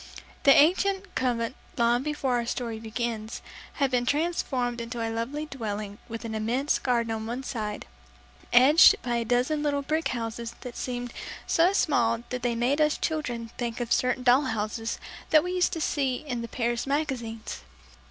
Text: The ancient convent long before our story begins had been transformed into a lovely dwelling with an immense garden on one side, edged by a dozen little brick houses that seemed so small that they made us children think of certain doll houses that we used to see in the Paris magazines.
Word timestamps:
The 0.45 0.51
ancient 0.55 1.13
convent 1.13 1.55
long 1.77 2.01
before 2.01 2.37
our 2.37 2.45
story 2.47 2.79
begins 2.79 3.43
had 3.73 3.91
been 3.91 4.07
transformed 4.07 4.81
into 4.81 4.99
a 4.99 5.13
lovely 5.13 5.45
dwelling 5.45 5.99
with 6.09 6.25
an 6.25 6.33
immense 6.33 6.79
garden 6.79 7.11
on 7.11 7.27
one 7.27 7.43
side, 7.43 7.85
edged 8.51 8.99
by 9.03 9.17
a 9.17 9.23
dozen 9.25 9.61
little 9.61 9.83
brick 9.83 10.07
houses 10.07 10.55
that 10.61 10.75
seemed 10.75 11.13
so 11.45 11.71
small 11.71 12.23
that 12.31 12.41
they 12.41 12.55
made 12.55 12.81
us 12.81 12.97
children 12.97 13.51
think 13.59 13.79
of 13.79 13.93
certain 13.93 14.23
doll 14.23 14.45
houses 14.45 14.97
that 15.29 15.43
we 15.43 15.51
used 15.53 15.71
to 15.73 15.79
see 15.81 16.15
in 16.15 16.41
the 16.41 16.47
Paris 16.47 16.87
magazines. 16.87 17.61